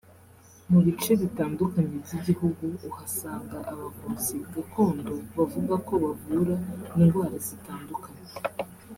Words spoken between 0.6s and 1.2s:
Mu bice